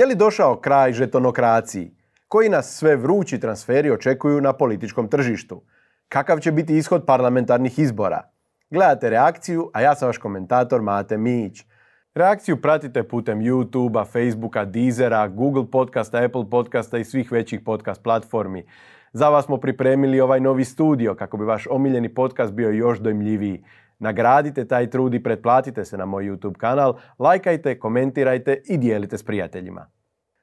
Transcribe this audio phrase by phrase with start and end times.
[0.00, 1.90] Je li došao kraj žetonokraciji?
[2.28, 5.62] Koji nas sve vrući transferi očekuju na političkom tržištu?
[6.08, 8.22] Kakav će biti ishod parlamentarnih izbora?
[8.70, 11.64] Gledate reakciju, a ja sam vaš komentator Mate Mić.
[12.14, 18.66] Reakciju pratite putem YouTubea, Facebooka, Deezera, Google podcasta, Apple podcasta i svih većih podcast platformi.
[19.12, 23.64] Za vas smo pripremili ovaj novi studio kako bi vaš omiljeni podcast bio još dojmljiviji.
[24.00, 29.22] Nagradite taj trud i pretplatite se na moj YouTube kanal, lajkajte, komentirajte i dijelite s
[29.22, 29.90] prijateljima.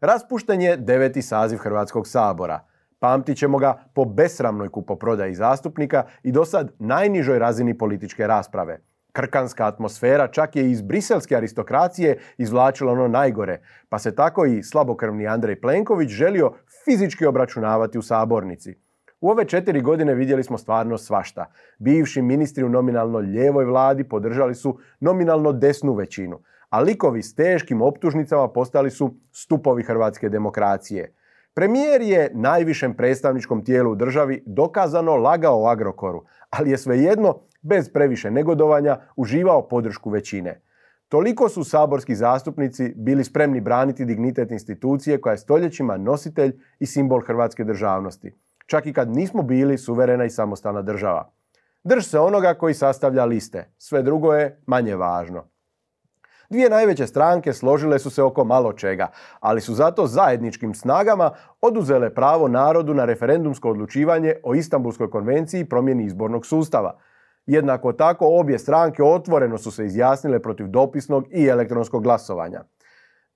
[0.00, 2.66] Raspušten je deveti saziv Hrvatskog sabora.
[2.98, 8.80] Pamtit ćemo ga po besramnoj kupoprodaji zastupnika i do sad najnižoj razini političke rasprave.
[9.12, 15.26] Krkanska atmosfera čak je iz briselske aristokracije izvlačila ono najgore, pa se tako i slabokrvni
[15.26, 16.52] Andrej Plenković želio
[16.84, 18.89] fizički obračunavati u sabornici.
[19.20, 21.52] U ove četiri godine vidjeli smo stvarno svašta.
[21.78, 27.82] Bivši ministri u nominalno lijevoj vladi podržali su nominalno desnu većinu, a likovi s teškim
[27.82, 31.14] optužnicama postali su stupovi hrvatske demokracije.
[31.54, 37.92] Premijer je najvišem predstavničkom tijelu u državi dokazano lagao o Agrokoru, ali je svejedno, bez
[37.92, 40.60] previše negodovanja, uživao podršku većine.
[41.08, 47.20] Toliko su saborski zastupnici bili spremni braniti dignitet institucije koja je stoljećima nositelj i simbol
[47.20, 48.32] hrvatske državnosti
[48.70, 51.30] čak i kad nismo bili suverena i samostalna država.
[51.84, 55.44] Drž se onoga koji sastavlja liste, sve drugo je manje važno.
[56.50, 59.08] Dvije najveće stranke složile su se oko malo čega,
[59.40, 65.68] ali su zato zajedničkim snagama oduzele pravo narodu na referendumsko odlučivanje o Istanbulskoj konvenciji i
[65.68, 66.98] promjeni izbornog sustava.
[67.46, 72.64] Jednako tako obje stranke otvoreno su se izjasnile protiv dopisnog i elektronskog glasovanja.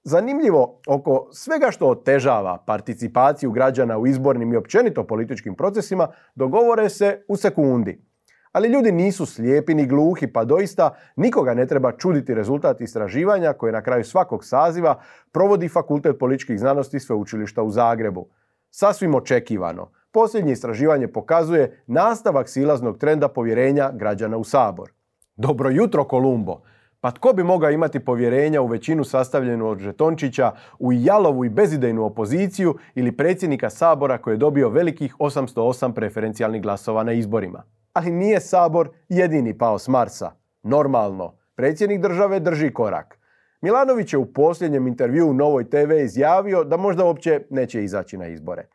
[0.07, 7.25] Zanimljivo, oko svega što otežava participaciju građana u izbornim i općenito političkim procesima, dogovore se
[7.29, 8.05] u sekundi.
[8.53, 13.73] Ali ljudi nisu slijepi ni gluhi, pa doista nikoga ne treba čuditi rezultat istraživanja koje
[13.73, 15.01] na kraju svakog saziva
[15.33, 18.29] provodi Fakultet političkih znanosti Sveučilišta u Zagrebu.
[18.71, 24.93] Sasvim očekivano, posljednje istraživanje pokazuje nastavak silaznog trenda povjerenja građana u Sabor.
[25.37, 26.61] Dobro jutro, Kolumbo!
[27.05, 32.05] Pa tko bi mogao imati povjerenja u većinu sastavljenu od žetončića, u jalovu i bezidejnu
[32.05, 37.63] opoziciju ili predsjednika Sabora koji je dobio velikih 808 preferencijalnih glasova na izborima?
[37.93, 40.31] Ali nije Sabor jedini pao s Marsa.
[40.63, 43.19] Normalno, predsjednik države drži korak.
[43.61, 48.27] Milanović je u posljednjem intervju u Novoj TV izjavio da možda uopće neće izaći na
[48.27, 48.67] izbore.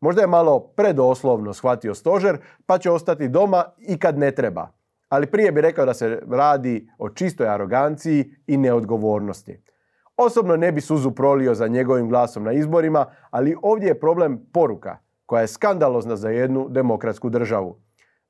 [0.00, 4.75] Možda je malo predoslovno shvatio stožer, pa će ostati doma i kad ne treba
[5.08, 9.62] ali prije bi rekao da se radi o čistoj aroganciji i neodgovornosti.
[10.16, 14.98] Osobno ne bi suzu prolio za njegovim glasom na izborima, ali ovdje je problem poruka
[15.26, 17.80] koja je skandalozna za jednu demokratsku državu.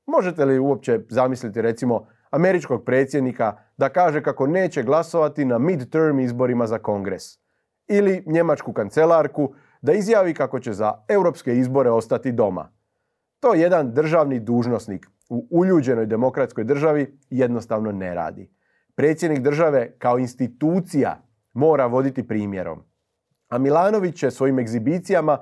[0.07, 6.67] Možete li uopće zamisliti recimo američkog predsjednika da kaže kako neće glasovati na midterm izborima
[6.67, 7.23] za kongres?
[7.89, 12.73] Ili njemačku kancelarku da izjavi kako će za europske izbore ostati doma?
[13.41, 18.51] To jedan državni dužnosnik u uljuđenoj demokratskoj državi jednostavno ne radi.
[18.95, 21.23] Predsjednik države kao institucija
[21.53, 22.83] mora voditi primjerom.
[23.49, 25.39] A Milanović će svojim egzibicijama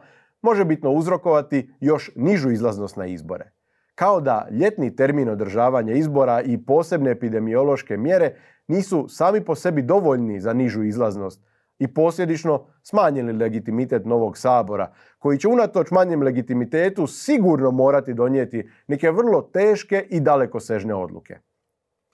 [0.67, 3.51] bitno uzrokovati još nižu izlaznost na izbore.
[3.95, 8.37] Kao da ljetni termin održavanja izbora i posebne epidemiološke mjere
[8.69, 11.45] nisu sami po sebi dovoljni za nižu izlaznost,
[11.79, 19.11] i posljedično smanjili legitimitet novog sabora, koji će unatoč manjem legitimitetu sigurno morati donijeti neke
[19.11, 21.39] vrlo teške i dalekosežne odluke.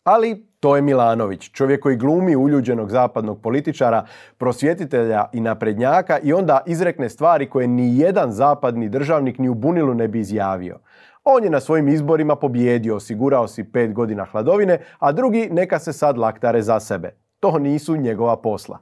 [0.05, 4.07] Ali to je Milanović, čovjek koji glumi uljuđenog zapadnog političara,
[4.39, 9.95] prosvjetitelja i naprednjaka i onda izrekne stvari koje ni jedan zapadni državnik ni u bunilu
[9.95, 10.79] ne bi izjavio.
[11.25, 15.93] On je na svojim izborima pobjedio, osigurao si pet godina hladovine, a drugi neka se
[15.93, 17.15] sad laktare za sebe.
[17.41, 18.79] To nisu njegova posla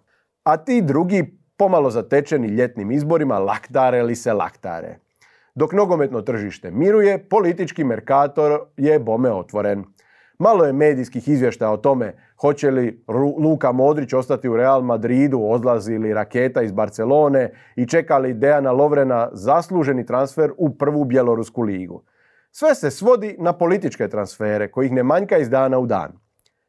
[0.49, 4.99] a ti drugi pomalo zatečeni ljetnim izborima laktare li se laktare.
[5.55, 9.85] Dok nogometno tržište miruje, politički merkator je bome otvoren.
[10.39, 13.05] Malo je medijskih izvještaja o tome hoće li
[13.39, 18.73] Luka Modrić ostati u Real Madridu, odlazi li raketa iz Barcelone i čeka li Dejana
[18.73, 22.03] Lovrena zasluženi transfer u prvu bjelorusku ligu.
[22.51, 26.12] Sve se svodi na političke transfere kojih ne manjka iz dana u dan.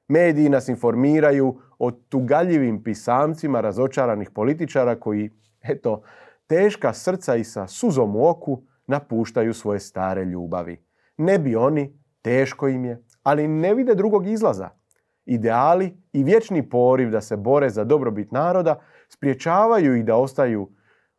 [0.08, 5.30] Mediji nas informiraju o tugaljivim pisamcima razočaranih političara koji,
[5.62, 6.02] eto,
[6.48, 10.84] teška srca i sa suzom u oku napuštaju svoje stare ljubavi.
[11.18, 14.70] Ne bi oni, teško im je, ali ne vide drugog izlaza.
[15.26, 18.80] Ideali i vječni poriv da se bore za dobrobit naroda
[19.10, 20.70] spriječavaju ih da ostaju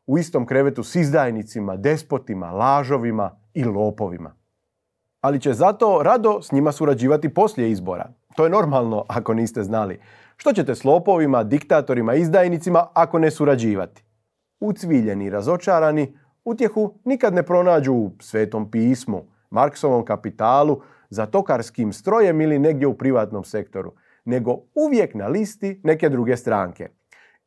[0.07, 4.37] u istom krevetu s izdajnicima, despotima, lažovima i lopovima.
[5.21, 8.13] Ali će zato rado s njima surađivati poslije izbora.
[8.41, 10.01] To je normalno ako niste znali.
[10.37, 14.03] Što ćete s lopovima, diktatorima, izdajnicima ako ne surađivati?
[14.61, 22.41] ucviljeni i razočarani, utjehu nikad ne pronađu u Svetom pismu, Marksovom kapitalu, za tokarskim strojem
[22.41, 23.93] ili negdje u privatnom sektoru,
[24.25, 26.89] nego uvijek na listi neke druge stranke.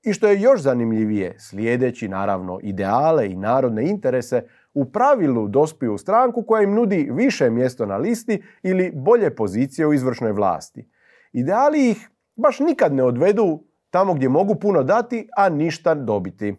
[0.04, 5.98] I što je još zanimljivije, slijedeći naravno ideale i narodne interese, u pravilu dospiju u
[5.98, 10.90] stranku koja im nudi više mjesto na listi ili bolje pozicije u izvršnoj vlasti.
[11.34, 16.56] Ideali ih baš nikad ne odvedu tamo gdje mogu puno dati, a ništa dobiti.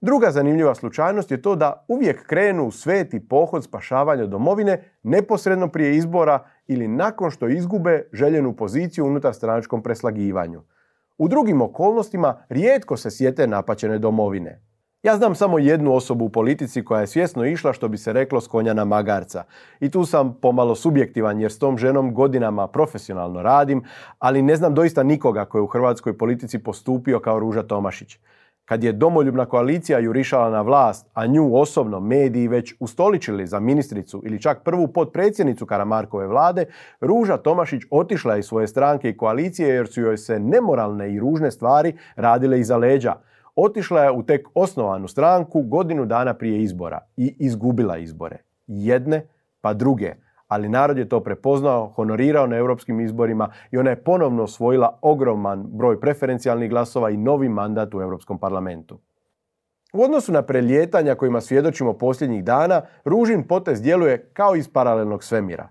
[0.00, 5.96] Druga zanimljiva slučajnost je to da uvijek krenu u sveti pohod spašavanja domovine neposredno prije
[5.96, 10.62] izbora ili nakon što izgube željenu poziciju unutar stranačkom preslagivanju.
[11.18, 14.65] U drugim okolnostima rijetko se sjete napačene domovine.
[15.06, 18.40] Ja znam samo jednu osobu u politici koja je svjesno išla što bi se reklo
[18.40, 19.44] s konja na magarca.
[19.80, 23.84] I tu sam pomalo subjektivan jer s tom ženom godinama profesionalno radim,
[24.18, 28.18] ali ne znam doista nikoga koji je u hrvatskoj politici postupio kao Ruža Tomašić.
[28.64, 34.22] Kad je domoljubna koalicija jurišala na vlast, a nju osobno mediji već ustoličili za ministricu
[34.24, 36.64] ili čak prvu potpredsjednicu Karamarkove vlade,
[37.00, 41.50] Ruža Tomašić otišla iz svoje stranke i koalicije jer su joj se nemoralne i ružne
[41.50, 43.14] stvari radile iza leđa.
[43.56, 48.38] Otišla je u tek osnovanu stranku godinu dana prije izbora i izgubila izbore.
[48.66, 49.26] Jedne
[49.60, 50.14] pa druge
[50.48, 55.66] ali narod je to prepoznao, honorirao na europskim izborima i ona je ponovno osvojila ogroman
[55.68, 58.98] broj preferencijalnih glasova i novi mandat u Europskom parlamentu.
[59.92, 65.68] U odnosu na preljetanja kojima svjedočimo posljednjih dana, Ružin potez djeluje kao iz paralelnog svemira.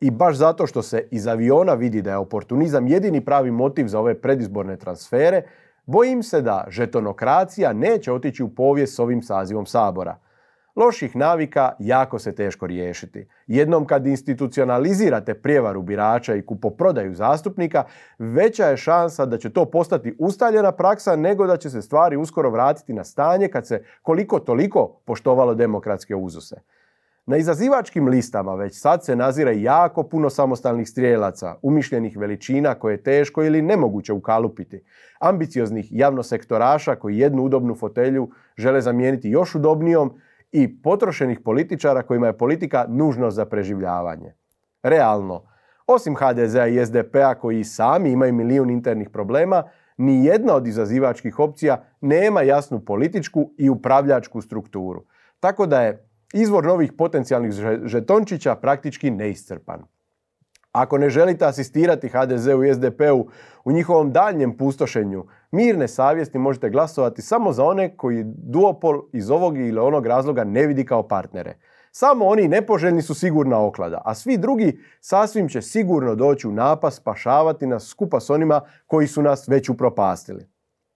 [0.00, 4.00] I baš zato što se iz aviona vidi da je oportunizam jedini pravi motiv za
[4.00, 5.42] ove predizborne transfere,
[5.88, 10.16] bojim se da žetonokracija neće otići u povijest s ovim sazivom Sabora–
[10.78, 13.28] Loših navika jako se teško riješiti.
[13.46, 17.84] Jednom kad institucionalizirate prijevaru birača i kupoprodaju zastupnika,
[18.18, 22.50] veća je šansa da će to postati ustaljena praksa nego da će se stvari uskoro
[22.50, 26.56] vratiti na stanje kad se koliko toliko poštovalo demokratske uzuse.
[27.28, 33.02] Na izazivačkim listama već sad se nazire jako puno samostalnih strijelaca, umišljenih veličina koje je
[33.02, 34.84] teško ili nemoguće ukalupiti,
[35.20, 40.12] ambicioznih javnosektoraša koji jednu udobnu fotelju žele zamijeniti još udobnijom
[40.52, 44.34] i potrošenih političara kojima je politika nužnost za preživljavanje.
[44.82, 45.42] Realno,
[45.86, 49.62] osim HDZ-a i SDP-a koji sami imaju milijun internih problema,
[49.96, 55.04] ni jedna od izazivačkih opcija nema jasnu političku i upravljačku strukturu.
[55.40, 57.52] Tako da je izvor novih potencijalnih
[57.84, 59.84] žetončića praktički neiscrpan.
[60.72, 63.28] Ako ne želite asistirati HDZ-u i SDP-u
[63.64, 69.58] u njihovom daljnjem pustošenju, mirne savjesti možete glasovati samo za one koji duopol iz ovog
[69.58, 71.58] ili onog razloga ne vidi kao partnere.
[71.92, 76.96] Samo oni nepoželjni su sigurna oklada, a svi drugi sasvim će sigurno doći u napas
[76.96, 80.46] spašavati nas skupa s onima koji su nas već upropastili.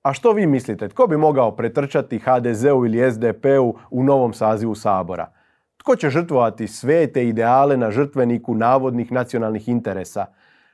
[0.02, 5.32] A što vi mislite, tko bi mogao pretrčati HDZ-u ili SDP-u u novom sazivu Sabora?
[5.76, 10.26] Tko će žrtvovati sve te ideale na žrtveniku navodnih nacionalnih interesa?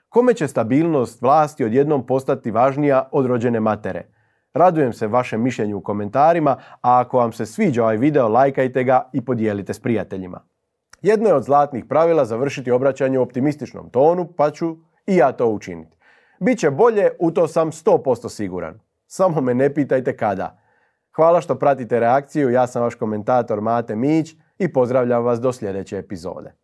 [0.09, 4.07] Kome će stabilnost vlasti odjednom postati važnija od rođene matere?
[4.55, 9.11] Radujem se vašem mišljenju u komentarima, a ako vam se sviđa ovaj video, lajkajte ga
[9.13, 10.41] i podijelite s prijateljima.
[11.03, 14.77] Jedno je od zlatnih pravila završiti obraćanje u optimističnom tonu, pa ću
[15.07, 15.97] i ja to učiniti.
[16.41, 18.88] Biće bolje, u to sam 100% siguran.
[19.11, 20.59] Samo me ne pitajte kada.
[21.17, 25.99] Hvala što pratite reakciju, ja sam vaš komentator Mate Mić, i pozdravljam vas do sljedeće
[25.99, 26.55] epizode.